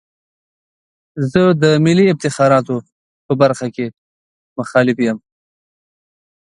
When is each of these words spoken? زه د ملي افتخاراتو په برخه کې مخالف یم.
زه 1.31 1.41
د 1.61 1.63
ملي 1.83 2.05
افتخاراتو 2.13 2.75
په 3.25 3.33
برخه 3.41 3.67
کې 3.75 3.85
مخالف 4.57 4.97
یم. 5.07 5.17